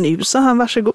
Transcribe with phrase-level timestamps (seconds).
[0.00, 0.94] Nu sa han varsågod.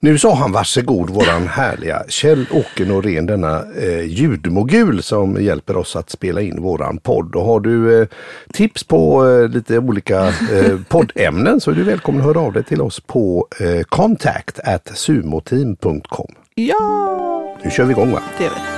[0.00, 6.10] Nu sa han varsågod våran härliga Kjell-Åke Norén, denna eh, ljudmogul som hjälper oss att
[6.10, 7.34] spela in våran podd.
[7.34, 8.08] Och har du eh,
[8.52, 12.64] tips på eh, lite olika eh, poddämnen så är du välkommen att höra av dig
[12.64, 16.34] till oss på eh, contact at sumoteam.com.
[16.54, 18.20] Ja, Nu kör vi igång va?
[18.38, 18.75] det gör vi.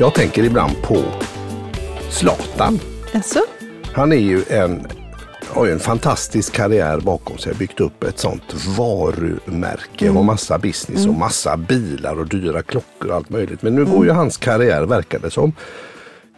[0.00, 1.02] Jag tänker ibland på
[2.10, 2.80] Zlatan.
[3.12, 3.40] Jaså?
[3.92, 4.86] Han är ju en,
[5.48, 7.54] har ju en fantastisk karriär bakom sig.
[7.54, 13.16] Byggt upp ett sånt varumärke och massa business och massa bilar och dyra klockor och
[13.16, 13.62] allt möjligt.
[13.62, 15.52] Men nu går ju hans karriär, verkar det som,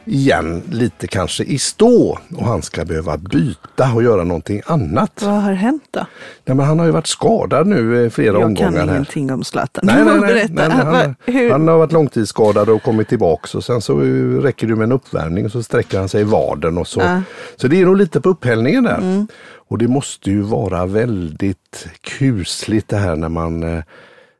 [0.04, 5.22] igen lite kanske i stå och han ska behöva byta och göra någonting annat.
[5.22, 6.06] Vad har hänt då?
[6.44, 8.94] Nej, men han har ju varit skadad nu eh, flera Jag omgångar kan här.
[8.94, 9.84] ingenting om Zlatan.
[9.86, 11.50] Nej, nej, nej, nej, han, Va- hur?
[11.50, 14.00] han har varit långtidsskadad och kommit tillbaks och sen så
[14.40, 17.00] räcker det med en uppvärmning och så sträcker han sig i vaden och så.
[17.00, 17.22] Ja.
[17.56, 18.98] Så det är nog lite på upphällningen där.
[18.98, 19.26] Mm.
[19.68, 23.82] Och det måste ju vara väldigt kusligt det här när man eh,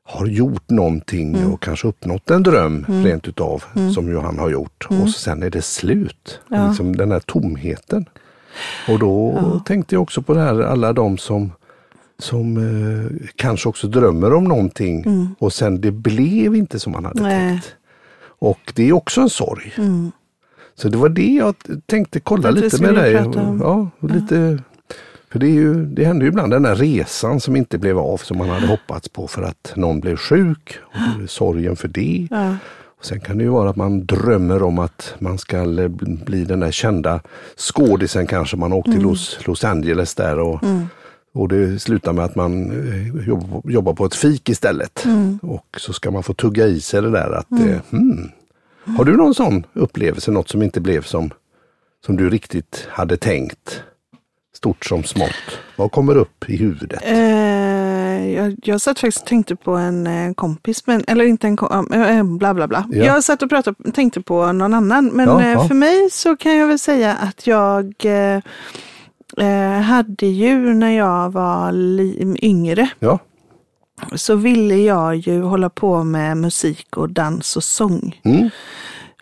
[0.05, 1.53] har gjort någonting Mm.
[1.53, 3.65] och kanske uppnått en dröm rent utav
[3.95, 6.41] som ju han har gjort och så sen är det slut.
[6.51, 6.63] Mm.
[6.63, 6.69] Ja.
[6.69, 8.05] Liksom den här tomheten.
[8.89, 11.53] Och då tänkte jag också på det här alla de som
[12.19, 15.05] som eh, kanske också drömmer om någonting
[15.39, 17.31] och sen det blev inte som man hade Mm.
[17.33, 17.49] Nej.
[17.51, 17.75] tänkt.
[18.39, 19.73] Och det är också en sorg.
[19.79, 20.13] Mm.
[20.75, 21.55] Så det var det jag
[21.87, 23.13] tänkte kolla vi lite med dig.
[23.61, 24.59] Ja, och lite,
[25.33, 28.17] för det, är ju, det händer ju ibland den här resan som inte blev av
[28.17, 30.79] som man hade hoppats på för att någon blev sjuk.
[30.83, 32.29] Och då är det sorgen för det.
[32.31, 32.57] Ja.
[32.99, 35.65] Och sen kan det ju vara att man drömmer om att man ska
[36.25, 37.21] bli den där kända
[37.57, 38.57] skådisen kanske.
[38.57, 40.61] Man åkte till Los, Los Angeles där och,
[41.35, 45.07] och det slutar med att man eh, jobb, jobbar på ett fik istället.
[45.43, 48.31] Och så ska man få tugga i sig det där att eh, hmm.
[48.85, 51.31] Har du någon sån upplevelse, något som inte blev som,
[52.07, 53.83] som du riktigt hade tänkt?
[54.63, 55.59] Stort som smått.
[55.77, 57.01] Vad kommer upp i huvudet?
[57.05, 61.57] Eh, jag, jag satt faktiskt och tänkte på en eh, kompis, men, eller inte en
[61.57, 62.85] kompis, äh, bla bla bla.
[62.91, 63.05] Ja.
[63.05, 66.57] Jag satt och pratade, tänkte på någon annan, men Ja, eh, för mig så kan
[66.57, 68.41] jag väl säga att jag eh,
[69.47, 71.73] eh, hade ju när jag var
[72.45, 73.19] yngre Ja,
[74.15, 78.21] så ville jag ju hålla på med musik och dans och sång.
[78.25, 78.51] mm.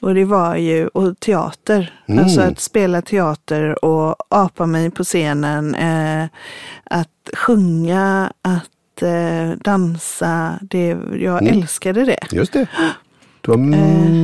[0.01, 2.25] Och det var ju, och teater, Mm.
[2.25, 6.29] alltså att spela teater och apa mig på scenen, eh,
[6.85, 11.59] att sjunga, att eh, dansa, det, jag Mm.
[11.59, 12.19] älskade det.
[12.33, 12.67] just det.
[13.41, 13.57] Det var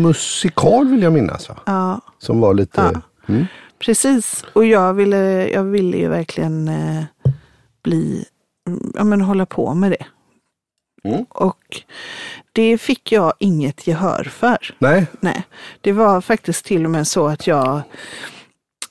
[0.02, 1.48] musikal vill jag minnas.
[1.48, 1.56] Va?
[1.66, 2.90] Ja, Som var lite...
[2.94, 3.00] Ja.
[3.34, 3.46] Mm.
[3.78, 4.44] precis.
[4.52, 7.02] Och jag ville, jag ville ju verkligen eh,
[7.84, 8.24] bli,
[8.94, 10.06] ja men hålla på med det.
[11.08, 11.26] Mm.
[11.28, 11.82] Och
[12.52, 14.74] det fick jag inget gehör för.
[14.78, 15.42] Nej, Nej,
[15.80, 17.82] det var faktiskt till och med så att jag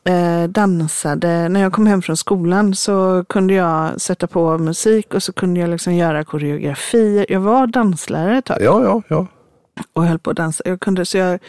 [0.09, 1.49] eh, dansade.
[1.49, 5.59] När jag kom hem från skolan så kunde jag sätta på musik och så kunde
[5.59, 7.25] jag liksom göra koreografier.
[7.29, 9.27] Jag var danslärare ett tag ja, ja, ja.
[9.93, 10.63] och höll på att dansa.
[10.65, 11.39] Jag kunde, så jag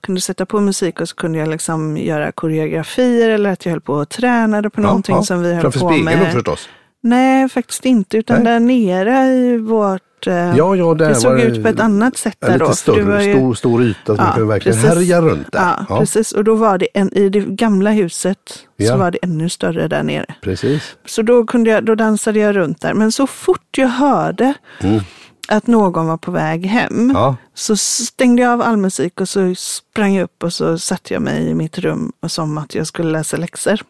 [0.00, 3.80] kunde sätta på musik och så kunde jag liksom göra koreografier eller att jag höll
[3.80, 5.24] på och tränade på någonting ja, ja.
[5.24, 6.28] som vi höll Framför på spegeln med.
[6.28, 6.68] då förstås.
[7.00, 8.52] Nej, faktiskt inte, utan Nej.
[8.52, 10.02] där nere i vårt...
[10.26, 12.96] Eh, Ja, ja, där det såg ut på ett annat sätt Ja, där lite då.
[12.96, 14.94] det var större, ju- stor, stor yta som man Ja, kan verkligen precis.
[14.94, 15.74] härja runt där.
[15.88, 16.32] Ja, precis.
[16.32, 18.38] Och då var det en, i det gamla huset
[18.76, 18.92] Ja.
[18.92, 20.26] så var det ännu större där nere.
[20.40, 20.96] precis.
[21.06, 22.94] Så då, kunde jag, då dansade jag runt där.
[22.94, 25.00] Men så fort jag hörde Mm.
[25.48, 29.54] Att någon var på väg hem Ja, så stängde jag av all musik och så
[29.54, 32.86] sprang jag upp och så satte jag mig i mitt rum och som att jag
[32.86, 33.80] skulle läsa läxor.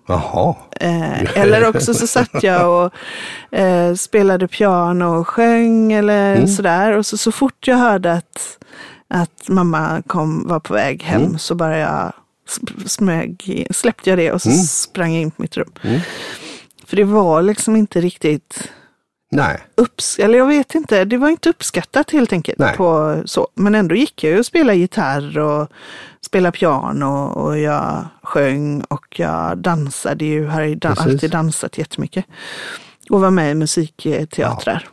[0.80, 6.48] Eh, eller också så satt jag och eh, spelade piano och sjöng eller Mm.
[6.48, 6.92] sådär.
[6.92, 8.58] Och så, så fort jag hörde att,
[9.08, 11.38] att mamma kom, var på väg hem Mm.
[11.38, 12.12] så bara jag
[12.86, 14.60] smög, släppte jag det och så Mm.
[14.62, 15.72] sprang jag in på mitt rum.
[15.82, 16.00] Mm.
[16.86, 18.70] För det var liksom inte riktigt
[19.30, 22.58] Nej, upps eller jag vet inte, det var inte uppskattat helt enkelt.
[22.58, 22.76] Nej.
[22.76, 23.48] På, så.
[23.54, 25.68] Men ändå gick jag ju och spelade gitarr och
[26.20, 31.12] spelade piano och jag sjöng och jag dansade ju, har dan- Precis.
[31.12, 32.24] alltid dansat jättemycket.
[33.10, 34.88] Och var med i musikteatrar.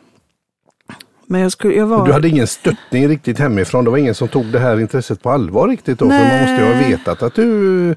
[1.26, 2.06] Men jag, skulle, jag var...
[2.06, 3.84] du hade ingen stöttning riktigt hemifrån.
[3.84, 6.04] Det var ingen som tog det här intresset på allvar riktigt då.
[6.10, 7.94] För man måste ju ha vetat att du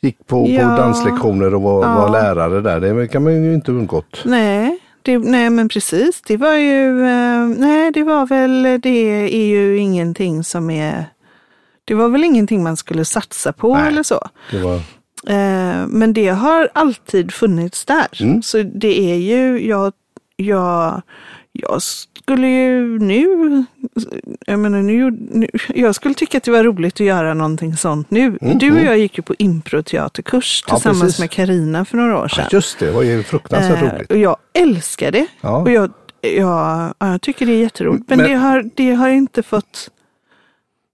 [0.00, 0.60] gick på, Ja.
[0.68, 1.94] på danslektioner och var, Ja.
[1.94, 2.80] var lärare där.
[2.80, 4.22] Det kan man ju inte undgått.
[4.24, 4.63] Nej,
[5.04, 6.22] det, nej men precis.
[6.26, 11.04] Det var ju, eh, nej det var väl, det är ju ingenting som är,
[11.84, 13.88] det var väl ingenting man skulle satsa på Nej.
[13.88, 14.28] eller så.
[14.50, 14.80] Det var,
[15.26, 18.22] Eh, men det har alltid funnits där.
[18.22, 18.42] Mm.
[18.42, 19.92] Så det är ju, jag,
[20.36, 21.02] jag,
[21.52, 21.82] jag
[22.24, 23.64] skulle ju nu,
[24.46, 28.10] jag menar nu, nu, jag skulle tycka att det var roligt att göra någonting sånt
[28.10, 28.20] nu.
[28.40, 28.84] Mm, du och mm.
[28.84, 31.20] jag gick ju på improteaterkurs Ja, tillsammans precis.
[31.20, 32.44] med Karina för några år sedan.
[32.50, 34.10] Ja, just det, det var ju fruktansvärt Eh, roligt.
[34.10, 35.26] och jag älskar det.
[35.40, 35.56] Ja.
[35.56, 35.90] Och jag,
[36.20, 38.04] jag, ja, jag tycker det är jätteroligt.
[38.08, 39.90] Men, Men- det, har, det har inte fått...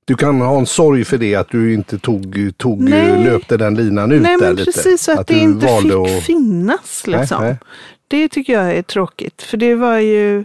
[0.04, 3.24] Du kan ha en sorg för det att du inte tog, tog Nej.
[3.24, 4.64] löpte den linan ut Nej där lite.
[4.72, 7.02] precis, så att, det inte fick att- finnas.
[7.06, 7.42] Nej, Liksom.
[7.44, 7.56] nej.
[8.08, 9.42] Det tycker jag är tråkigt.
[9.42, 10.44] För det var ju...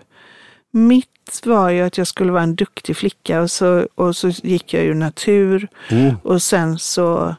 [0.75, 4.73] Mitt var ju att jag skulle vara en duktig flicka och så, och så gick
[4.73, 5.67] jag ju natur.
[5.89, 6.15] Mm.
[6.23, 7.35] Och sen så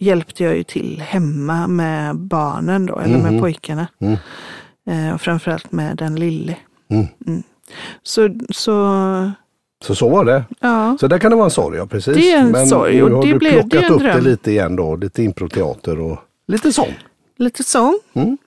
[0.00, 3.40] hjälpte jag ju till hemma med barnen då, eller med Mhm.
[3.40, 3.86] pojkarna.
[4.00, 4.16] Mm.
[4.86, 6.56] Eh, och framförallt med den lille.
[6.90, 7.42] Mm.
[8.02, 8.72] Så, så
[9.84, 10.44] Så så var det.
[10.60, 10.96] ja.
[11.00, 12.14] Så där kan det vara en sorg, ja precis.
[12.16, 14.02] Det är en Men sorg, nu och har det du blev- det plockat en upp
[14.02, 16.94] det lite igen då, lite improteater och lite sång.
[17.38, 17.98] Lite sång.
[18.14, 18.38] Mm.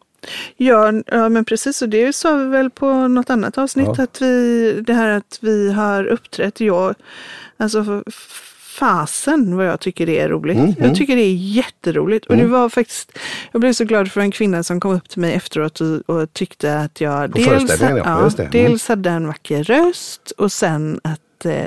[0.57, 1.81] Ja, ja, men precis.
[1.81, 3.89] Och det sa vi väl på något annat avsnitt.
[3.97, 4.03] Ja.
[4.03, 6.59] Att vi, det här att vi har uppträtt.
[6.59, 6.95] Jag,
[7.57, 8.03] alltså
[8.79, 10.57] fasen vad jag tycker det är roligt.
[10.57, 10.87] Mm, mm.
[10.87, 12.25] Jag tycker det är jätteroligt.
[12.25, 13.17] Och det var faktiskt,
[13.51, 16.33] jag blev så glad för en kvinna som kom upp till mig efteråt och, och
[16.33, 18.43] tyckte att jag På dels, ja, det.
[18.43, 18.51] Mm.
[18.51, 21.19] dels hade en vacker röst och sen att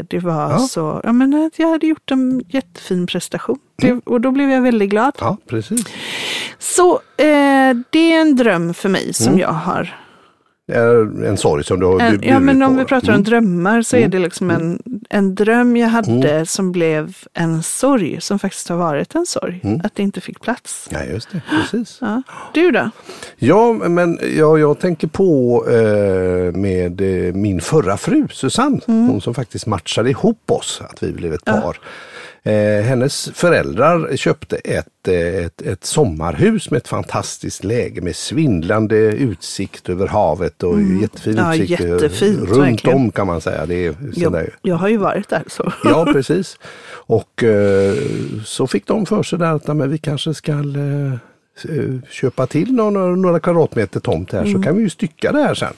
[0.08, 0.58] det var Ja.
[0.58, 3.58] så, ja men att jag hade gjort en jättefin prestation.
[3.82, 3.96] Mm.
[4.04, 5.12] Det, och då blev jag väldigt glad.
[5.20, 5.84] Ja, precis.
[6.58, 9.38] Så eh, det är en dröm för mig som Mm.
[9.40, 9.96] jag har.
[10.72, 12.78] Är en sorg som du har En, bjudit ja, men om på.
[12.78, 13.24] vi pratar om Mm.
[13.24, 18.38] drömmar så är det liksom en, en dröm jag hade som blev en sorg, som
[18.38, 19.60] faktiskt har varit en sorg.
[19.64, 19.80] Mm.
[19.84, 20.88] Att det inte fick plats.
[20.90, 21.42] Ja, just det.
[21.50, 21.98] Precis.
[22.00, 22.22] Ja.
[22.54, 22.90] Du då?
[23.36, 29.06] Ja, men ja, jag tänker på eh, med eh, min förra fru Susanne, Mm.
[29.08, 31.78] hon som faktiskt matchade ihop oss, att vi blev ett par.
[32.48, 35.14] Eh, hennes föräldrar köpte ett, eh,
[35.44, 41.44] ett, ett sommarhus med ett fantastiskt läge med svindlande utsikt över havet och jättefin Mm.
[41.46, 42.96] Ja, utsikt eh, jättefint, runt verkligen.
[42.98, 43.66] om kan man säga.
[43.66, 43.94] Det är.
[44.14, 45.72] Jag, jag har ju varit där så.
[45.84, 46.58] Ja, precis.
[46.90, 47.94] Och eh,
[48.44, 51.14] så fick de för sig där att "Nej, men vi kanske ska eh,
[52.10, 55.72] köpa till några, några kvadratmeter tomt här så kan vi ju stycka det här sen.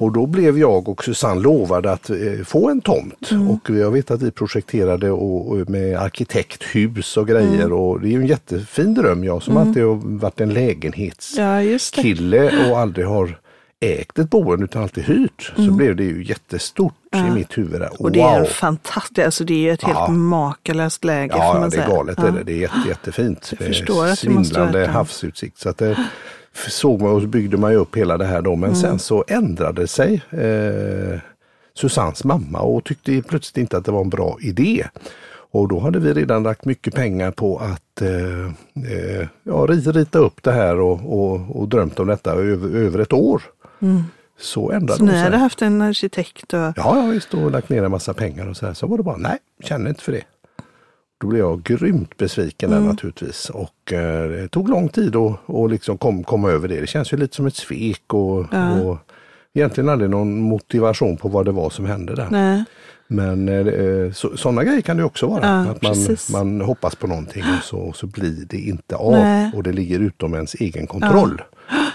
[0.00, 3.30] Och då blev jag och Susanne lovade att eh, få en tomt.
[3.50, 8.10] Och jag vet att vi projekterade och, och med arkitekthus och grejer och det är
[8.10, 9.24] ju en jättefin dröm.
[9.24, 13.38] Jag som alltid har varit en lägenhetskille Ja, och aldrig har
[13.80, 15.52] ägt ett boende utan alltid hyrt.
[15.56, 17.80] Så blev det ju jättestort i mitt huvud.
[17.80, 18.02] Där.
[18.02, 19.88] Och det är fantastiskt, alltså det är ett Ja.
[19.88, 22.18] helt makalöst läge Ja, man ja det är galet.
[22.20, 22.28] Ja.
[22.28, 22.42] Är det.
[22.44, 23.52] det är jätte, jättefint.
[23.58, 25.58] Jag förstår att Svindlande havsutsikt.
[25.58, 25.96] Så att det
[26.68, 28.56] såg man och byggde man ju upp hela det här då.
[28.56, 28.80] Men Mm.
[28.80, 31.20] sen så ändrade sig eh,
[31.74, 34.86] Susannes mamma och tyckte plötsligt inte att det var en bra idé.
[35.52, 38.10] Och då hade vi redan lagt mycket pengar på att eh,
[38.92, 42.98] eh, ja, ri- rita upp det här och, och, och drömt om detta över, över
[42.98, 43.42] ett år.
[44.38, 44.88] Så ändrade Mm.
[44.96, 45.22] Så hon ni sig.
[45.22, 46.58] hade haft en arkitekt och...
[46.58, 48.74] Ja, ja visst, och lagt ner en massa pengar och så här.
[48.74, 50.22] Så var det bara, nej, känner inte för det.
[51.20, 52.82] Då blev jag grymt besviken Mm.
[52.82, 53.50] där naturligtvis.
[53.50, 56.80] Och eh, det tog lång tid att och liksom kom, komma över det.
[56.80, 58.80] Det känns ju lite som ett svek och, Ja.
[58.80, 58.98] och
[59.54, 62.28] egentligen aldrig någon motivation på vad det var som hände där.
[62.30, 62.64] Nej.
[63.06, 65.46] Men eh, så, sådana grejer kan det också vara.
[65.46, 66.30] Ja, att man, precis.
[66.30, 69.12] man hoppas på någonting och så, och så blir det inte av.
[69.12, 69.50] Nej.
[69.54, 71.42] Och det ligger utom ens egen kontroll.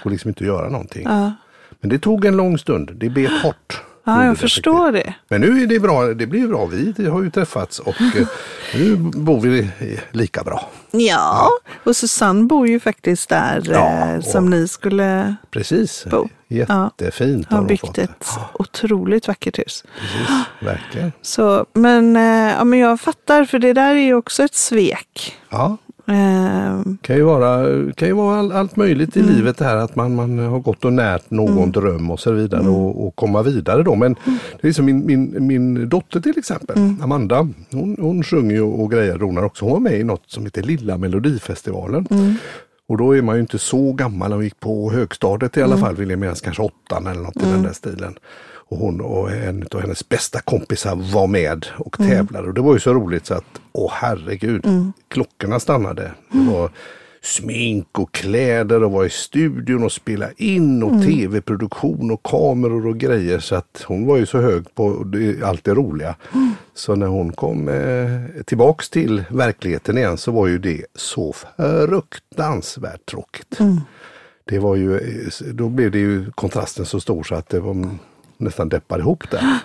[0.04, 1.02] Och liksom inte att göra någonting.
[1.04, 1.32] Ja,
[1.80, 2.90] Men det tog en lång stund.
[2.94, 3.82] Det bet hårt.
[4.04, 5.14] ja jag förstår det.
[5.28, 6.66] men nu är det bra, det blir bra.
[6.66, 8.26] Vi har ju träffats och eh,
[8.74, 9.70] nu bor vi
[10.12, 10.70] lika bra.
[10.90, 11.48] Ja,
[11.84, 16.06] och Susanne bor ju faktiskt där Ja, eh, som ni skulle Precis.
[16.10, 16.28] Bo.
[16.48, 17.98] Jättefint ha har byggt fått.
[17.98, 19.84] ett otroligt vackert hus.
[20.00, 20.28] Precis,
[20.60, 21.12] verkligen.
[21.22, 22.22] Så, men, eh,
[22.58, 25.36] ja, men jag fattar, för det där är ju också ett svek.
[25.50, 25.76] Ja,
[26.08, 29.34] Eh, kan ju vara, kan ju vara all, allt möjligt i Mm.
[29.34, 32.68] livet det här att man, man har gått och närt någon dröm och så vidare
[32.68, 33.94] och, och komma vidare då.
[33.94, 34.38] Men Mm.
[34.60, 38.90] det är som min, min, min dotter till exempel, Amanda, hon, hon sjunger ju och
[38.90, 39.64] grejer, ronar också.
[39.64, 42.06] Hon var med i något som heter Lilla Melodifestivalen.
[42.10, 42.34] Mm.
[42.88, 45.72] Och då är man ju inte så gammal, hon gick på högstadiet i Mm.
[45.72, 48.14] alla fall, vill jag minnas, kanske åttan eller något i den där stilen.
[48.68, 52.10] Och hon och en av hennes bästa kompisar var med och Mm.
[52.10, 52.48] tävlade.
[52.48, 54.64] Och det var ju så roligt så att, åh herregud,
[55.08, 56.12] klockorna stannade.
[56.32, 56.70] Det var
[57.22, 62.98] smink och kläder och var i studion och spela in och tv-produktion och kameror och
[62.98, 63.38] grejer.
[63.38, 65.04] Så att hon var ju så hög på
[65.44, 66.14] allt det roliga.
[66.74, 73.06] Så när hon kom eh, tillbaks till verkligheten igen så var ju det så fruktansvärt
[73.06, 73.58] tråkigt.
[74.44, 75.00] Det var ju,
[75.52, 77.74] då blev det ju kontrasten så stor så att det var
[78.38, 79.58] nästan deppade ihop där.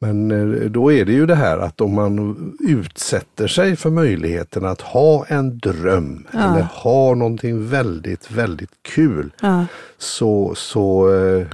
[0.00, 4.64] Men eh, då är det ju det här att om man utsätter sig för möjligheten
[4.64, 9.66] att ha en dröm eller ha någonting väldigt, väldigt kul ja,
[9.98, 11.46] så, så eh,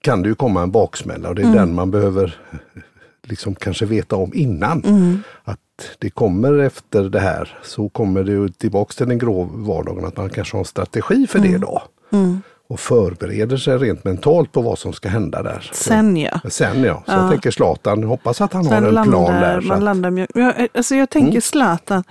[0.00, 1.56] kan det ju komma en baksmälla och det är Mm.
[1.56, 2.40] den man behöver
[3.22, 4.84] liksom kanske veta om innan.
[4.84, 5.22] Mm.
[5.44, 5.58] Att
[5.98, 10.30] det kommer efter det här så kommer det tillbaks till den grå vardagen att man
[10.30, 11.82] kanske har en strategi för det då.
[12.10, 12.42] Mm.
[12.72, 15.70] Och förbereder sig rent mentalt på vad som ska hända där.
[15.72, 16.40] Sen ja.
[16.50, 17.20] Sen ja, så Ja.
[17.22, 19.60] jag tänker Zlatan, hoppas att han har Sen en plan landar, där.
[19.60, 20.30] Så man att, landar mjuk.
[20.34, 21.40] Jag- Alltså jag tänker Mm.
[21.42, 22.04] Zlatan.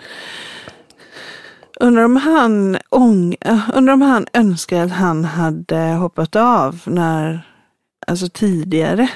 [1.79, 7.47] Undrar om han ång, äh, undrar om han önskar att han hade hoppat av när,
[8.07, 9.09] alltså tidigare.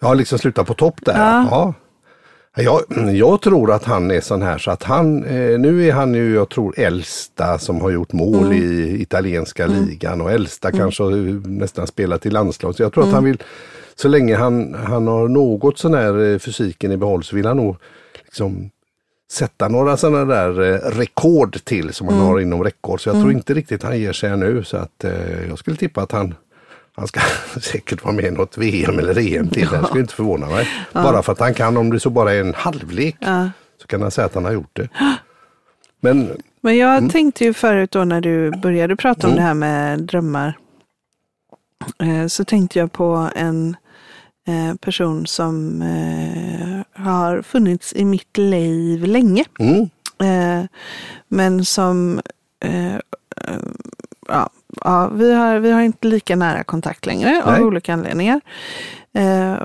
[0.00, 1.18] ja, liksom sluta på topp där.
[1.18, 1.46] Ja.
[1.50, 1.74] Ja.
[2.62, 2.80] Jag,
[3.14, 6.34] jag tror att han är sån här så att han, eh, nu är han ju
[6.34, 8.52] jag tror äldsta som har gjort mål Mm.
[8.52, 12.74] i italienska ligan och äldsta kanske har ju nästan spelat i landslag.
[12.74, 13.10] Så jag tror Mm.
[13.10, 13.42] att han vill,
[13.96, 17.56] så länge han, han har något sån här eh, fysiken i behåll så vill han
[17.56, 17.76] nog
[18.24, 18.70] liksom
[19.32, 22.18] sätta några sådana där eh, rekord till som Mm.
[22.20, 22.98] han har inom räckhåll.
[22.98, 26.02] Så jag tror inte riktigt han ger sig nu så att eh, jag skulle tippa
[26.02, 26.34] att han
[26.98, 27.20] han ska
[27.60, 29.68] säkert vara med i något VM eller EM till.
[29.68, 30.68] Det skulle inte förvåna mig.
[30.92, 33.50] Bara för att han kan, om det så bara är en halvlek, Ja.
[33.80, 34.88] så kan han säga att han har gjort det.
[36.00, 37.10] Men Men jag Mm.
[37.10, 40.58] tänkte ju förut då när du började prata om det här med drömmar.
[42.02, 43.76] eh, Så tänkte jag på en
[44.48, 49.44] eh, person som eh, har funnits i mitt liv länge.
[49.58, 49.88] mm,
[51.28, 52.20] men som,
[54.28, 54.50] ja,
[54.84, 57.60] ja, vi, har, vi har inte lika nära kontakt längre Nej.
[57.60, 58.40] av olika anledningar.
[59.12, 59.56] Eh,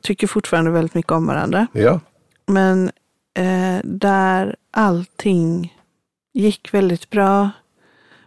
[0.00, 1.66] tycker fortfarande väldigt mycket om varandra.
[1.72, 2.00] ja,
[2.46, 2.90] Men
[3.38, 5.76] eh, där allting
[6.32, 7.50] gick väldigt bra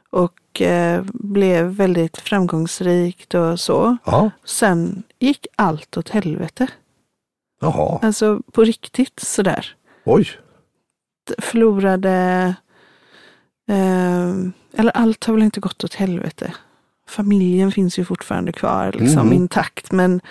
[0.10, 3.98] och eh, blev väldigt framgångsrikt och så.
[4.06, 6.68] ja, Sen gick allt åt helvete.
[7.62, 9.76] jaha, Alltså på riktigt sådär.
[10.06, 10.28] oj,
[11.40, 12.56] Förlorade,
[14.78, 16.54] eller allt har väl inte gått åt helvete.
[17.10, 19.34] Familjen finns ju fortfarande kvar liksom Mhm.
[19.34, 19.92] intakt.
[19.92, 20.22] Men,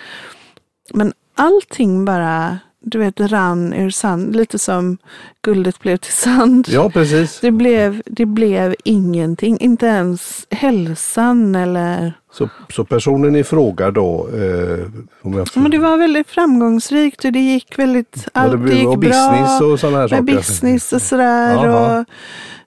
[0.93, 4.35] men allting bara, du vet, rann ur sand.
[4.35, 4.97] Lite som
[5.41, 6.67] guldet blev till sand.
[6.69, 7.39] ja precis.
[7.39, 12.13] Det blev, det blev ingenting, inte ens hälsan eller...
[12.33, 14.85] Så, så personen i fråga då, eh,
[15.21, 18.77] om jag Men det var väldigt framgångsrikt och det gick väldigt, Ja, allt det blev-
[18.77, 19.09] gick och bra.
[19.09, 20.23] business och sådana här saker.
[20.23, 21.67] Med business och sådär.
[21.69, 22.05] Och,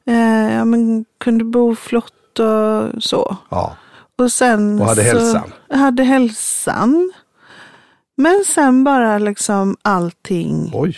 [0.06, 3.36] eh, ja, men kunde bo flott och så.
[3.48, 3.76] Ja,
[4.18, 5.52] Och sen Och hade så, hälsan.
[5.70, 7.12] Hade hälsan.
[8.16, 10.96] Men sen bara liksom allting oj,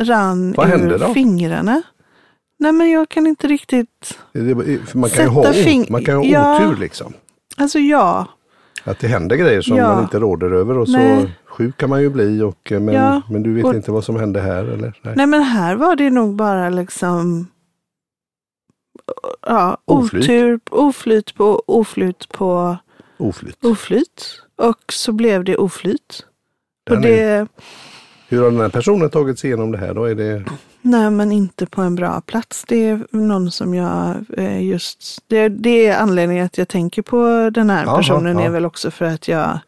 [0.00, 1.14] rann Vad ur då?
[1.14, 1.82] fingrarna.
[2.58, 4.18] Nej men jag kan inte riktigt,
[4.86, 6.66] för man kan ju ha, Sätta fing- man kan ju ha Ja.
[6.66, 7.12] otur liksom.
[7.56, 8.26] alltså ja.
[8.84, 9.94] Att det händer grejer som Ja.
[9.94, 11.30] man inte råder över och så Nej.
[11.46, 13.22] sjuk kan man ju bli och, eh, men, Ja.
[13.30, 14.98] men du vet Och- inte vad som hände här eller?
[15.02, 15.14] Nej.
[15.16, 17.46] Nej men här var det nog bara liksom
[19.46, 20.24] ja, Oflyt.
[20.24, 22.76] otur, oflyt på oflyt på
[23.16, 23.64] Oflyt.
[23.64, 24.42] oflyt.
[24.56, 26.24] Och så blev det oflyt.
[26.90, 27.46] Och det,
[28.28, 30.04] Hur har den här personen tagit sig igenom det här då?
[30.04, 30.44] Är det,
[30.82, 32.64] nej men inte på en bra plats.
[32.68, 37.50] Det är någon som jag eh, just, det, det är anledningen att jag tänker på
[37.54, 38.44] den här Jaha, personen ja.
[38.44, 39.58] är väl också för att jag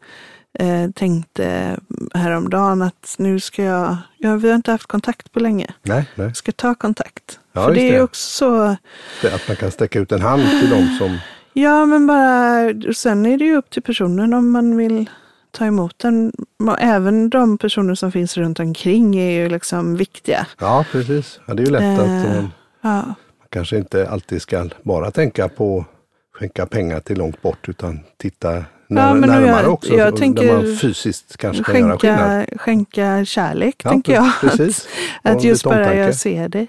[0.59, 1.77] eh, tänkte
[2.13, 5.67] häromdagen att nu ska jag, ja vi har inte haft kontakt på länge.
[5.81, 6.27] nej, nej.
[6.27, 7.39] Jag ska ta kontakt.
[7.53, 8.01] Ja, för det är det.
[8.01, 8.75] också så,
[9.21, 11.17] Det, att man kan sträcka ut en hand till de som...
[11.53, 15.09] Ja, men bara, sen är det ju upp till personen om man vill
[15.51, 16.31] ta emot den.
[16.79, 20.47] Även de personer som finns runt omkring är ju liksom viktiga.
[20.59, 21.39] Ja, precis.
[21.45, 22.49] Ja, det är ju lätt att Eh, man
[22.81, 23.15] Ja,
[23.49, 25.85] kanske inte alltid ska bara tänka på
[26.33, 28.49] skänka pengar till långt bort utan titta
[28.87, 29.93] när, men närmare jag- också.
[29.93, 32.45] jag tänker man fysiskt kanske kan göra skillnad.
[32.61, 34.31] skänka, kärlek, Ja, tänker jag.
[34.41, 34.87] precis.
[35.23, 36.67] Att, att just bara jag ser dig.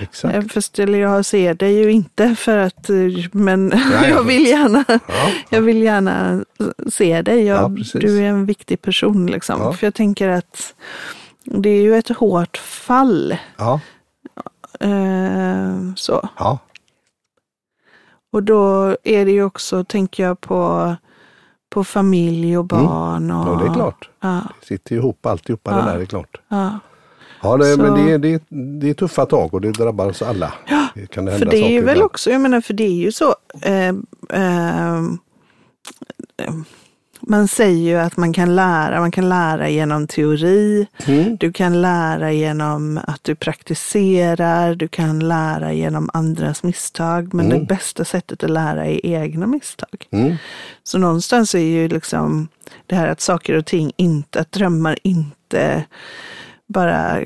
[0.00, 0.34] Exakt.
[0.34, 2.96] Eh, Fast eller jag ser dig ju inte för att, eh,
[3.32, 6.44] men Nej, jag vill gärna, Ja, jag vill gärna
[6.92, 7.44] se dig.
[7.44, 9.60] Ja, Jag, du är en viktig person liksom.
[9.60, 9.72] Ja.
[9.72, 10.74] För jag tänker att
[11.44, 13.36] det är ju ett hårt fall.
[13.56, 13.80] ja,
[14.80, 16.28] Eh, så.
[16.38, 16.58] ja,
[18.32, 20.94] Och då är det ju också, tänker jag på,
[21.70, 23.30] på familj och barn.
[23.30, 23.58] Och, Mm.
[23.58, 24.08] ja, det är klart.
[24.20, 25.76] Ja, Det sitter ihop alltihopa Ja.
[25.76, 26.36] det där är klart.
[26.48, 26.78] ja.
[27.42, 28.40] Ja, det, Så- men det, är- det, är-
[28.80, 30.52] det är tuffa tag och det drabbar oss alla.
[30.94, 32.02] Det kan det För hända det är väl ibland.
[32.02, 33.34] också, jag menar för det är ju så.
[33.62, 33.88] Eh,
[34.32, 35.02] eh,
[37.20, 40.86] man säger ju att man kan lära, man kan lära genom teori.
[41.06, 41.36] Mm.
[41.36, 47.34] Du kan lära genom att du praktiserar, du kan lära genom andras misstag.
[47.34, 47.58] Men Mm.
[47.58, 50.06] det bästa sättet att lära är egna misstag.
[50.10, 50.34] Mm.
[50.82, 52.48] Så någonstans är ju liksom
[52.86, 55.84] det här att saker och ting inte, att drömmar inte
[56.68, 57.20] bara,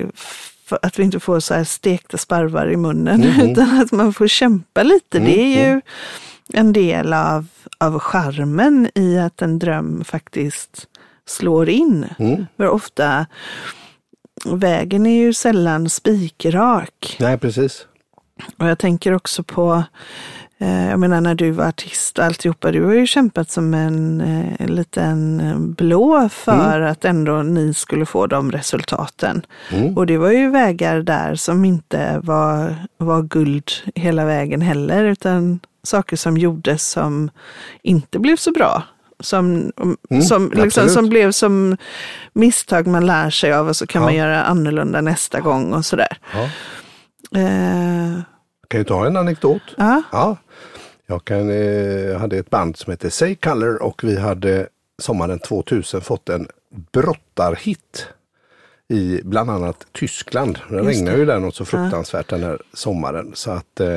[0.83, 3.41] att vi inte får så här stekta sparvar i munnen, Mhm.
[3.51, 5.19] utan att man får kämpa lite.
[5.19, 5.81] Det är ju,
[6.53, 7.47] en del av,
[7.79, 10.87] av charmen i att en dröm faktiskt
[11.27, 12.07] slår in.
[12.19, 12.47] Mm.
[12.57, 13.27] För ofta,
[14.45, 17.17] vägen är ju sällan spikrak.
[17.21, 17.87] Nej, precis.
[18.59, 19.83] Och jag tänker också på,
[20.69, 24.53] jag menar när du var artist och alltihopa, du har ju kämpat som en, eh,
[24.59, 29.43] en liten blå för att ändå ni skulle få de resultaten.
[29.71, 29.97] Mm.
[29.97, 35.61] Och det var ju vägar där som inte var, var guld hela vägen heller, utan
[35.83, 37.31] saker som gjordes som
[37.83, 38.83] inte blev så bra.
[39.21, 40.91] Som, som, liksom, absolut.
[40.93, 41.77] som blev som
[42.33, 44.07] misstag man lär sig av och så kan Ja.
[44.07, 46.17] man göra annorlunda nästa gång och sådär.
[46.33, 46.49] Ja.
[47.41, 48.19] Eh,
[48.73, 49.63] Kan ju ta en anekdot.
[49.77, 50.03] ja.
[50.13, 50.37] Ja,
[51.07, 54.69] jag kan, eh, jag hade ett band som hette Say Color och vi hade
[55.03, 56.49] sommaren 2000 fått en
[56.93, 58.07] brottarhit
[58.93, 60.59] i bland annat Tyskland.
[60.69, 61.21] Det Just regnade det.
[61.21, 63.31] ju där något så fruktansvärt den här sommaren.
[63.35, 63.89] Så att eh,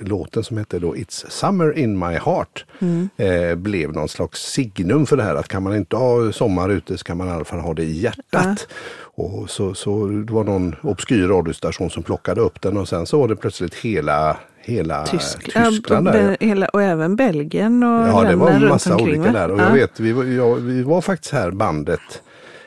[0.00, 3.08] låten som hette då It's Summer in My Heart Mm.
[3.16, 5.34] eh, blev någon slags signum för det här.
[5.34, 7.82] Att kan man inte ha sommar ute så kan man i alla fall ha det
[7.82, 8.68] i hjärtat.
[9.14, 13.18] Och så, så det var någon obskyr radiostation som plockade upp den och sen så
[13.20, 16.36] var det plötsligt hela hela Tyskland, Tyskland och, där.
[16.40, 19.50] Hela, och även Belgien och Ja, det var en massa omkring, olika där.
[19.50, 19.64] Och ja.
[19.64, 22.22] jag vet, vi var, ja, vi var faktiskt här bandet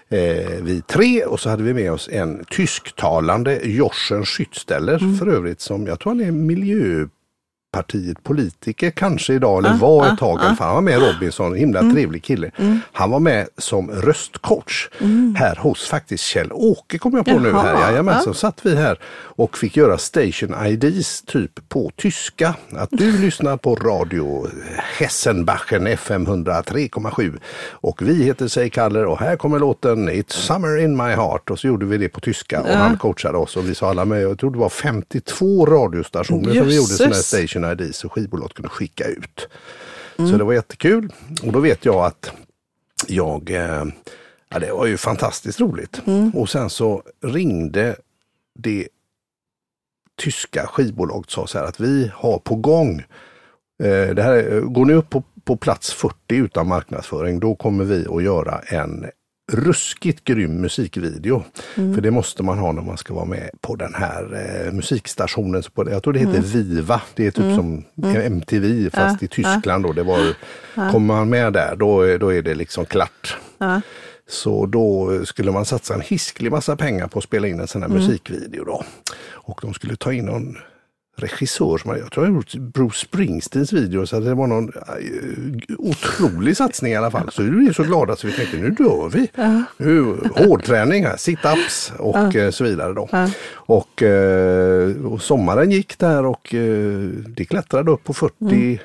[0.09, 5.17] eh, vi tre och så hade vi med oss en tysktalande Joschen Schützsteller Mm.
[5.17, 6.31] för övrigt som jag tror han är
[7.75, 10.39] Miljöpartiet politiker kanske idag eller Ah, var ah, ett tag.
[10.39, 10.67] fall.
[10.67, 12.51] Han var med Robinson, himla trevlig kille.
[12.91, 14.89] Han var med som röstcoach
[15.35, 17.49] här hos faktiskt Kjell-Åke kom jag på nu.
[17.49, 17.91] Jaha, här.
[17.91, 18.21] Jajamän, ah.
[18.21, 18.99] så satt vi här
[19.37, 22.55] och fick göra station IDs typ på tyska.
[22.75, 24.47] Att du lyssnar på radio
[24.99, 27.39] Hessenbachen FM 103,7
[27.71, 31.59] och vi heter Say Kaller och här kommer låten It's Summer in My Heart och
[31.59, 34.21] så gjorde vi det på tyska och han coachade oss och vi sa alla med,
[34.21, 38.53] jag tror det var 52 radiostationer som vi gjorde sådana här station IDs och skivbolag
[38.53, 39.47] kunde skicka ut.
[40.15, 42.31] Så det var jättekul och då vet jag att
[43.07, 43.85] jag, eh,
[44.49, 46.01] ja, det var ju fantastiskt roligt.
[46.33, 47.95] Och sen så ringde
[48.59, 48.87] det
[50.21, 52.99] tyska skivbolaget och sa så här att vi har på gång,
[53.83, 57.83] eh, det här, är- går ni upp på, på plats 40 utan marknadsföring, då kommer
[57.85, 59.05] vi att göra en
[59.51, 61.43] ruskigt grym musikvideo.
[61.75, 64.23] För det måste man ha när man ska vara med på den här
[64.65, 65.63] eh, musikstationen.
[65.63, 67.83] Så på, jag tror det heter Viva, det är typ som
[68.15, 69.83] MTV fast i Tyskland.
[69.83, 69.93] Då.
[69.93, 70.35] Det var,
[70.91, 73.37] Kommer man med där då, då är det liksom klart.
[74.27, 77.81] Så då skulle man satsa en hisklig massa pengar på att spela in en sån
[77.81, 78.63] här musikvideo.
[78.63, 78.83] Då.
[79.31, 80.57] Och de skulle ta in någon
[81.15, 84.05] regissör som jag tror jag gjort Bruce Springsteens video.
[84.05, 87.31] Så det var någon eh, otrolig satsning i alla fall.
[87.31, 89.29] Så vi blev så glada så vi tänkte nu dör vi.
[89.77, 92.93] Nu, hårdträning här, sit-ups och eh, så vidare.
[92.93, 93.09] Då.
[93.53, 96.47] Och, eh, och sommaren gick där och
[97.27, 98.79] det klättrade upp på 40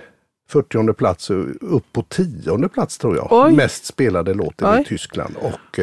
[0.50, 3.28] 40 plats, upp på tionde plats tror jag.
[3.30, 3.52] Oj.
[3.52, 4.80] Mest spelade låten Oj.
[4.80, 5.36] i Tyskland.
[5.36, 5.80] Och,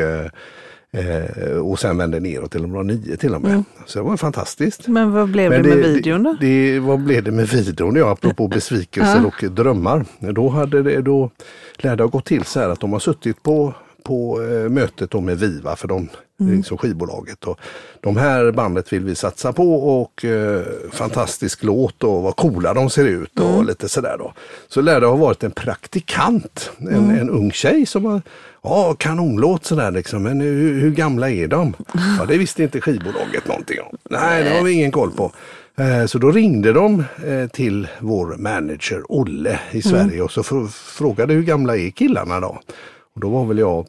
[0.92, 3.64] eh, och sen vände neråt till de var nio till och med.
[3.86, 4.88] Så det var fantastiskt.
[4.88, 6.36] Men vad blev Men det med videon då?
[6.40, 7.96] Det, det, vad blev det med videon?
[7.96, 10.06] Ja, apropå besvikelser och drömmar.
[10.20, 11.30] Då, hade det, då
[11.78, 13.74] lär det ha gått till så här att de har suttit på,
[14.04, 16.58] på eh, mötet då med Viva, för de, Mm.
[16.58, 17.44] liksom skivbolaget.
[17.44, 17.60] Och
[18.02, 22.90] de här bandet vill vi satsa på och eh, fantastisk låt och vad coola de
[22.90, 23.66] ser ut och Mm.
[23.66, 24.34] lite sådär då.
[24.68, 27.10] Så lär det ha varit en praktikant, en, Mm.
[27.20, 28.22] en ung tjej som har
[28.64, 31.74] Ja, kanonlåt sådär liksom, men hur, hur gamla är de?
[32.20, 33.98] Ja, det visste inte skivbolaget någonting om.
[34.10, 35.32] Nej, det har vi ingen koll på.
[35.78, 40.68] Eh, Så då ringde de eh, till vår manager Olle i Sverige och så fr-
[40.68, 42.60] frågade hur gamla är killarna då?
[43.16, 43.88] Och då var väl jag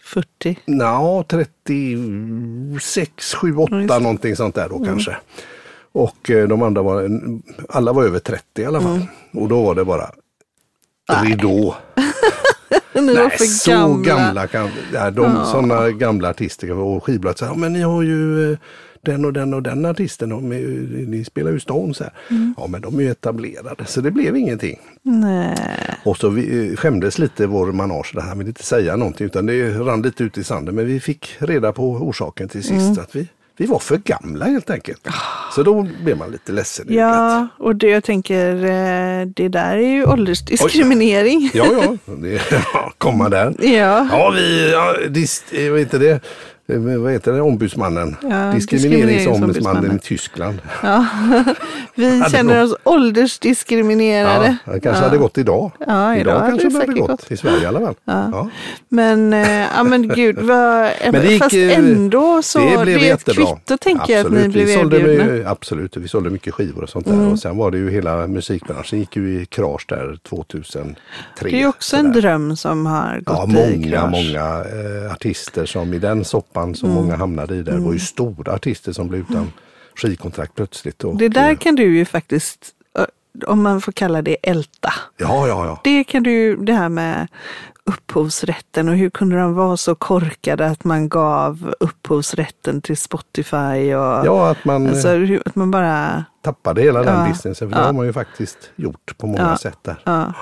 [0.00, 0.58] 40.
[0.66, 5.16] Nja, 36, 7, 8 Ja, någonting sånt där då kanske.
[5.92, 7.08] Och eh, de andra var,
[7.68, 9.06] alla var över 30 i alla fall.
[9.32, 10.10] Och då var det bara
[11.24, 11.74] ridå.
[12.94, 14.04] Ni var Nej, för så gamla.
[14.08, 18.52] gamla kan, ja, de, sådana gamla artister och skivbolaget säger, ja, men ni har ju
[18.52, 18.58] eh,
[19.04, 20.58] den och den och den artisten, de är,
[21.06, 22.12] ni spelar ju Stones här.
[22.30, 22.54] Mm.
[22.56, 24.78] Ja men de är ju etablerade så det blev ingenting.
[25.02, 25.56] Nej.
[26.04, 29.46] Och så vi eh, skämdes lite vår manage, det här vill inte säga någonting utan
[29.46, 30.74] det rann lite ut i sanden.
[30.74, 32.72] Men vi fick reda på orsaken till sist.
[32.72, 32.92] Mm.
[32.92, 33.28] Att vi,
[33.62, 35.08] vi var för gamla helt enkelt.
[35.54, 36.86] Så då blev man lite ledsen.
[36.88, 41.50] Ja, och det jag tänker, eh, det där är ju åldersdiskriminering.
[41.54, 42.40] Ja, ja, det,
[42.72, 43.54] ja komma där.
[43.62, 44.08] Ja.
[44.10, 46.20] Ja, vi, ja, dist, eh, vad heter det?
[46.66, 48.16] Eh, vad heter det, ombudsmannen?
[48.30, 50.58] Ja, Diskrimineringsombudsmannen i Tyskland.
[50.82, 51.06] Ja.
[51.94, 54.56] Vi känner oss åldersdiskriminerade.
[54.66, 55.08] Ja, det kanske Ja.
[55.08, 55.70] hade gått idag.
[55.86, 57.10] Ja, idag hade kanske det det hade gått.
[57.10, 57.30] gått.
[57.32, 57.94] I Sverige i alla fall.
[58.04, 58.48] Ja.
[58.88, 59.32] Men,
[59.76, 63.24] ja men gud, vad, Men det gick, fast eh, ändå så, det blev är ett
[63.24, 65.24] kvitto tänker jag att Absolut, ni blev vi sålde, erbjudna.
[65.24, 67.12] ju- Absolut, vi sålde mycket skivor och sånt där.
[67.12, 67.32] Mm.
[67.32, 70.94] Och sen var det ju hela musikbranschen gick ju i krasch där 2003.
[71.40, 73.46] Det är också en dröm som har gått Ja, i
[73.76, 74.10] många, krasch.
[74.10, 74.64] många
[75.06, 76.94] eh, artister som i den soppan som Mm.
[77.02, 77.72] många hamnade i där.
[77.72, 79.52] Det var ju stora artister som blev utan
[79.94, 81.04] skivkontrakt plötsligt.
[81.04, 82.70] Och, Det där kan du ju faktiskt,
[83.46, 84.92] om man får kalla det älta.
[85.16, 85.80] Ja, ja, ja.
[85.84, 87.28] Det kan du, det här med
[87.84, 94.26] upphovsrätten och hur kunde de vara så korkade att man gav upphovsrätten till Spotify och
[94.26, 97.68] Ja, att man alltså, eh, att man bara, tappade hela den Ja, businessen.
[97.70, 97.86] För det ja.
[97.86, 99.56] har man ju faktiskt gjort på många Ja.
[99.56, 99.96] sätt där.
[100.04, 100.32] ja.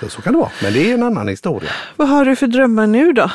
[0.00, 0.50] Så, så kan det vara.
[0.62, 1.70] Men det är en annan historia.
[1.96, 3.30] Vad har du för drömmar nu då?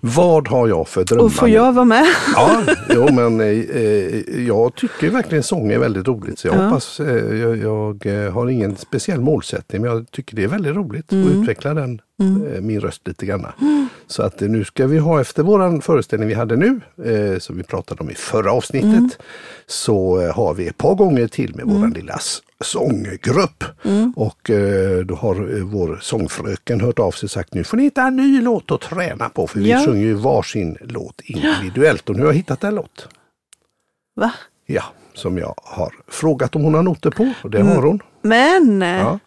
[0.00, 1.24] Vad har jag för drömmar?
[1.24, 2.06] Och får jag vara med?
[2.34, 2.62] Ja,
[2.94, 6.38] jo, men eh, eh, jag tycker verkligen sång är väldigt roligt.
[6.38, 6.62] Så jag Ja.
[6.64, 10.76] hoppas, eh, jag, jag eh, har ingen speciell målsättning men jag tycker det är väldigt
[10.76, 11.40] roligt att Mm.
[11.42, 13.46] utveckla den, eh, min röst lite grann.
[14.10, 17.62] Så att nu ska vi ha efter våran föreställning vi hade nu, eh, som vi
[17.62, 19.10] pratade om i förra avsnittet, Mm.
[19.66, 22.18] så eh, har vi ett par gånger till med våran lilla
[22.64, 23.64] sånggrupp.
[23.84, 24.12] Mm.
[24.16, 27.82] Och eh, då har eh, vår sångfröken hört av sig och sagt nu får ni
[27.82, 29.78] hitta en ny låt att träna på för Ja.
[29.78, 33.08] vi sjunger ju varsin låt individuellt och nu har jag hittat en låt.
[34.16, 34.32] Va?
[34.66, 34.82] Ja,
[35.14, 37.72] som jag har frågat om hon har noter på och det Mm.
[37.76, 38.00] har hon.
[38.22, 39.18] Men, Ja.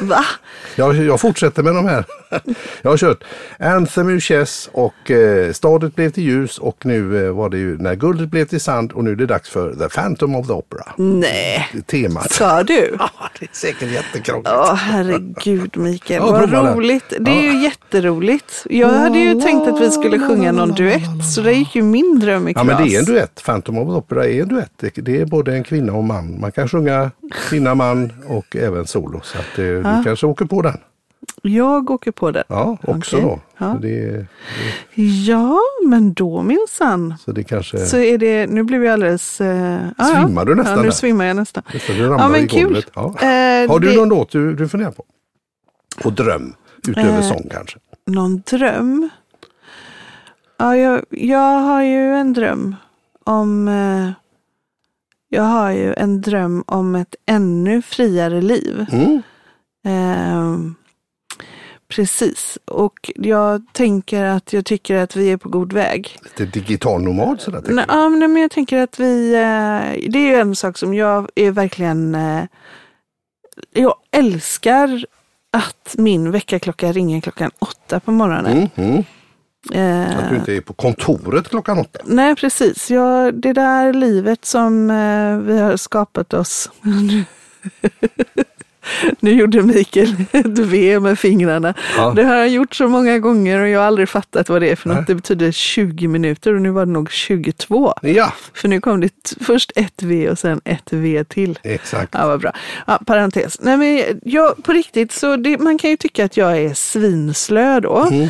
[0.00, 0.24] va?
[0.76, 2.04] Jag, jag fortsätter med de här.
[2.82, 3.24] Jag har kört
[3.58, 7.78] Anthem ur Chess och eh, Stadet blev till ljus och nu eh, var det ju
[7.78, 10.52] När guldet blev till sand och nu är det dags för The Phantom of the
[10.52, 10.84] Opera.
[10.96, 12.32] Nej, Temat.
[12.32, 12.96] sa du?
[12.98, 14.50] Ja, det är säkert jättekrångligt.
[14.52, 17.12] Åh herregud Mikael, Ja, vad roligt.
[17.20, 18.66] Det är ju jätteroligt.
[18.70, 22.18] Jag hade ju tänkt att vi skulle sjunga någon duett, så det gick ju min
[22.20, 22.66] dröm i Ja kras.
[22.66, 23.42] men det är en duett.
[23.44, 24.72] Phantom of the Opera är en duett.
[24.80, 26.40] Det, det är både en kvinna och man.
[26.40, 27.10] Man kan sjunga
[27.48, 29.20] kvinna, man och även solo.
[29.24, 30.76] Så att, eh, du kanske åker på den.
[31.42, 32.44] Jag åker på den.
[32.48, 33.28] Ja, också Okej.
[33.28, 33.40] då.
[33.58, 33.72] Ja.
[33.74, 34.26] Så, det,
[35.26, 37.14] Ja, men då minsann.
[37.24, 37.78] så det kanske...
[37.78, 39.40] Så är det, nu blev jag alldeles...
[39.40, 40.90] Eh, Svimmar du nästan Ja, nu där?
[40.90, 41.62] svimmar jag nästan.
[41.72, 42.64] Det, du ramlar Ja, men i kul.
[42.64, 42.90] golvet.
[42.94, 43.06] Ja.
[43.06, 45.04] Eh, Har du det- någon låt du, du funderar på?
[46.04, 46.54] Och dröm,
[46.88, 47.78] utöver Eh, sång kanske?
[48.06, 49.08] Någon dröm?
[50.58, 52.76] Ja, jag, jag har ju en dröm
[53.24, 53.68] om...
[53.68, 54.10] Eh,
[55.32, 58.86] jag har ju en dröm om ett ännu friare liv.
[58.92, 60.74] Mm.
[61.90, 66.18] Precis, och jag tänker att jag tycker att vi är på god väg.
[66.22, 67.60] Lite digital nomad sådär.
[67.60, 68.04] tänker jag.
[68.04, 71.50] ja, men jag tänker att vi, eh, det är ju en sak som jag är
[71.50, 72.44] verkligen, eh,
[73.72, 75.04] jag älskar
[75.50, 78.68] att min väckarklocka ringer klockan åtta på morgonen.
[78.76, 79.04] Mm, mm.
[79.72, 81.98] Eh, Att du inte är på kontoret klockan åtta.
[82.04, 82.90] Nej, precis.
[82.90, 84.88] Ja, det där livet som
[85.46, 86.70] vi har skapat oss.
[89.20, 91.74] nu gjorde Mikael ett V med fingrarna.
[91.96, 92.12] Ja.
[92.16, 94.76] Det har han gjort så många gånger och jag har aldrig fattat vad det är
[94.76, 94.96] för något.
[94.96, 95.04] Nej.
[95.06, 97.94] Det betyder 20 minuter och nu var det nog 22.
[98.02, 101.58] Ja, För nu kom det först ett V och sen ett V till.
[101.62, 102.14] exakt.
[102.14, 102.52] Ja, vad bra.
[102.86, 103.60] Ja, parentes.
[103.60, 107.80] Nej, men jag, på riktigt, så det, man kan ju tycka att jag är svinslö
[107.80, 107.96] då.
[108.10, 108.28] Mm.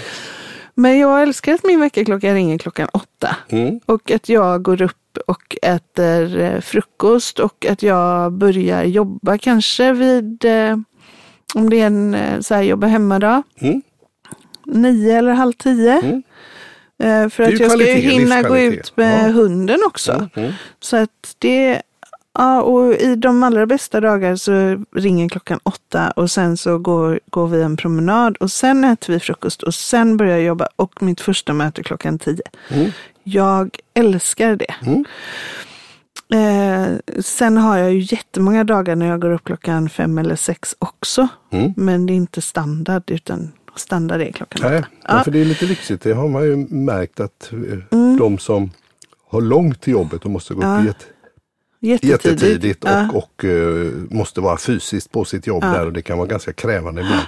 [0.80, 3.36] Men jag älskar att min väckarklocka ringer klockan åtta.
[3.48, 3.80] Mm.
[3.86, 9.92] Och att jag går upp och äter eh, frukost och att jag börjar jobba kanske
[9.92, 10.76] vid, eh,
[11.54, 13.82] om det är en eh, så här jobba hemma-dag, Mm.
[14.66, 15.92] nio eller halv tio.
[17.02, 17.30] Mm.
[17.30, 19.32] För att jag ska ju hinna gå ut med Ja.
[19.32, 20.28] hunden också.
[20.34, 20.52] Mm.
[20.80, 21.82] Så att det,
[22.40, 27.20] ja och i de allra bästa dagar så ringer klockan åtta och sen så går,
[27.30, 31.02] går vi en promenad och sen äter vi frukost och sen börjar jag jobba och
[31.02, 32.42] mitt första möte klockan tio.
[32.68, 32.90] Mm.
[33.22, 34.74] Jag älskar det.
[34.86, 35.04] Mm.
[36.32, 40.74] Eh, sen har jag ju jättemånga dagar när jag går upp klockan fem eller sex
[40.78, 41.28] också.
[41.50, 41.72] Mm.
[41.76, 44.88] Men det är inte standard utan standard är klockan Nej, åtta.
[45.08, 45.24] ja.
[45.24, 46.02] för det är lite lyxigt.
[46.02, 47.58] Det har man ju märkt att eh,
[47.98, 48.16] Mm.
[48.18, 48.70] de som
[49.30, 50.84] har långt till jobbet och måste gå upp Ja.
[50.84, 51.04] jätte,
[51.80, 52.26] Jättetidigt.
[52.42, 53.08] jättetidigt Ja.
[53.12, 55.68] och, och eh, måste vara fysiskt på sitt jobb Ja.
[55.72, 57.26] där och det kan vara ganska krävande ibland.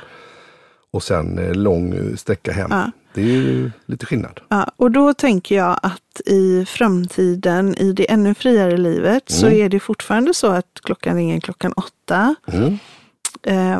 [0.90, 2.68] Och sen eh, lång eh, sträcka hem.
[2.70, 2.90] Ja.
[3.14, 4.40] Det är ju lite skillnad.
[4.48, 9.60] Ja, och då tänker jag att i framtiden, i det ännu friare livet, så Mm.
[9.60, 12.34] är det fortfarande så att klockan ringer klockan åtta.
[12.46, 12.78] Mm.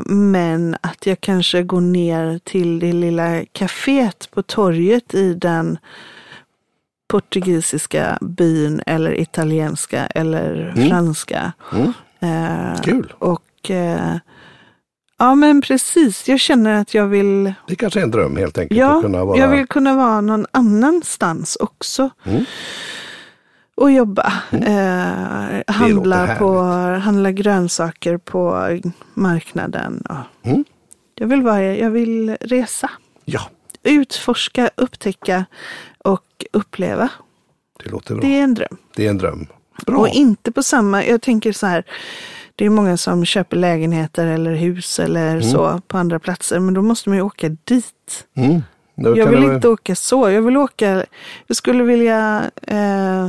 [0.07, 5.79] Men att jag kanske går ner till det lilla kaféet på torget i den
[7.12, 10.88] portugisiska byn eller italienska eller Mm.
[10.88, 11.53] franska.
[11.72, 11.92] Mm.
[12.20, 13.12] Eh, Kul!
[13.18, 14.16] och eh,
[15.18, 16.29] Ja, men precis.
[16.29, 17.53] Jag känner att jag vill...
[17.68, 18.81] Det kanske är en dröm helt enkelt.
[18.81, 19.38] Ja, att kunna vara...
[19.38, 22.11] jag vill kunna vara någon annanstans också.
[22.25, 22.44] Mm.
[23.77, 24.33] Och jobba.
[24.51, 26.59] Eh, handla, på,
[27.03, 28.68] handla grönsaker på
[29.14, 30.05] marknaden.
[30.42, 30.64] Mm.
[31.14, 32.90] jag, vill vara, jag vill resa.
[33.25, 33.40] Ja,
[33.85, 35.44] Utforska, upptäcka
[36.05, 37.09] och uppleva.
[37.85, 38.23] det låter bra.
[38.23, 38.77] Det är en dröm.
[38.97, 39.47] Det är en dröm.
[39.87, 39.99] Bra.
[39.99, 41.85] Och inte på samma, jag tänker så här,
[42.57, 45.43] det är många som köper lägenheter eller hus eller Mm.
[45.43, 48.27] så på andra platser, men då måste man ju åka dit.
[48.35, 48.62] Mm.
[48.95, 51.05] Jag vill inte åka så, jag vill åka,
[51.47, 53.29] jag skulle vilja eh,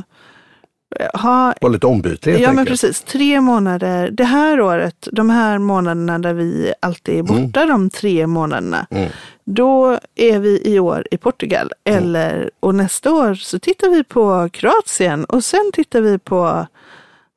[1.14, 2.70] ha vara lite ombytlig Ja men enkelt.
[2.82, 4.10] precis, tre månader.
[4.12, 8.88] Det här året, de här månaderna där vi alltid är borta de tre månaderna.
[8.90, 9.10] Mm.
[9.46, 11.72] Då är vi i år i Portugal.
[11.84, 12.04] Mm.
[12.04, 16.68] Eller, och nästa år så tittar vi på Kroatien och sen tittar vi på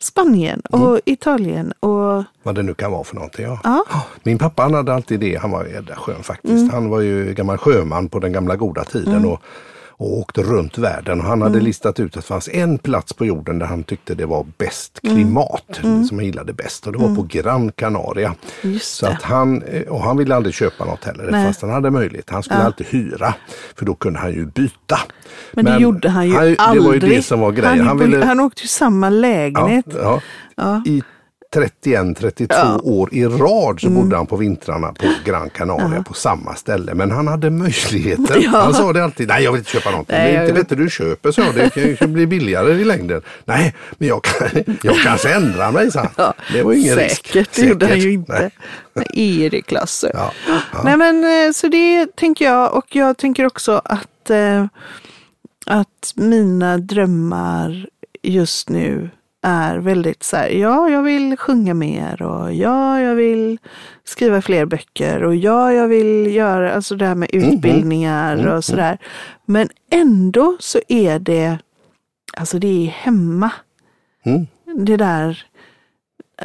[0.02, 1.00] Spanien och Mm.
[1.04, 1.72] Italien.
[1.80, 3.44] Och, Vad det nu kan vara för någonting.
[3.46, 3.58] Ja.
[3.64, 5.36] ja, Min pappa han hade alltid det.
[5.36, 6.52] Han var jädra skön faktiskt.
[6.52, 6.70] Mm.
[6.70, 9.24] Han var ju gammal sjöman på den gamla goda tiden.
[9.24, 9.40] Och,
[9.98, 11.20] och åkte runt världen.
[11.20, 11.52] Och han Mm.
[11.52, 14.46] hade listat ut att det fanns en plats på jorden där han tyckte det var
[14.58, 15.16] bäst Mm.
[15.16, 15.64] klimat.
[16.08, 16.86] Som han gillade bäst.
[16.86, 18.34] Och det var på Gran Canaria.
[18.80, 19.12] Så det.
[19.12, 21.46] att han, eh, och han ville aldrig köpa något heller, Nej.
[21.46, 22.30] fast han hade möjlighet.
[22.30, 22.66] Han skulle Ja.
[22.66, 23.34] alltid hyra,
[23.76, 24.98] för då kunde han ju byta.
[25.52, 26.84] Men, det gjorde han ju Det aldrig.
[26.84, 27.78] var ju det som var grejen.
[27.78, 29.84] Han, Han, ville, han åkte ju samma lägenhet.
[30.02, 30.20] ja,
[30.56, 30.82] Ja.
[30.86, 31.02] I
[31.56, 32.66] 31-32 Ja.
[32.68, 32.80] Mm.
[32.84, 36.94] år i rad så bodde han på vintrarna på Gran Canaria på samma ställe.
[36.94, 38.42] Men han hade möjligheten.
[38.42, 38.50] Ja.
[38.50, 40.16] Han sa det alltid, nej jag vill inte köpa någonting.
[40.16, 43.22] Nej, det är inte bättre du köper, så det kan ju bli billigare i längden.
[43.44, 44.48] Nej, men jag, kan,
[44.82, 46.08] jag kanske ändrar mig, han.
[46.16, 47.52] Ja, Det var ingen Säkert, risk.
[47.54, 48.04] det gjorde han Säkert.
[48.06, 48.50] ju inte.
[49.12, 50.10] Erik-Lasse.
[50.14, 50.32] Ja.
[50.48, 50.80] Ja.
[50.84, 54.66] Nej men eh, så det tänker jag och jag tänker också att, eh,
[55.66, 57.86] att mina drömmar
[58.22, 59.10] just nu
[59.46, 63.58] är väldigt så här, ja jag vill sjunga mer och ja jag vill
[64.04, 68.98] skriva fler böcker och ja jag vill göra alltså det här med utbildningar och sådär.
[69.44, 71.58] Men ändå så är det,
[72.36, 73.50] alltså det är hemma.
[74.24, 74.46] Mm.
[74.86, 75.44] Det där,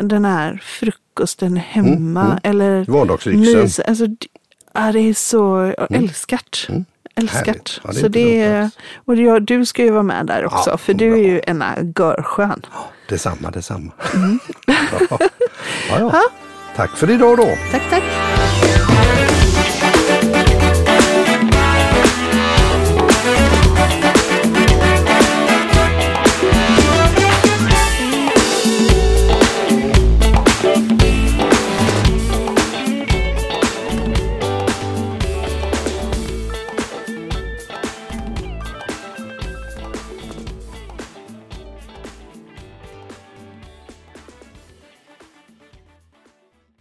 [0.01, 3.85] den här frukosten hemma eller Vardagslyxen.
[3.87, 4.05] Alltså,
[4.73, 6.65] ja, det är så älskat.
[6.69, 6.85] Mm.
[7.21, 7.79] Älskat.
[7.83, 8.69] Ja, det så det är,
[9.05, 11.63] och det, du ska ju vara med där också, Ja, för du är ju en
[11.99, 12.65] görskön.
[13.09, 13.91] Detsamma, detsamma.
[14.13, 14.39] Mm.
[15.89, 16.21] Ja, ja.
[16.75, 17.47] Tack för idag då.
[17.71, 18.03] Tack, tack.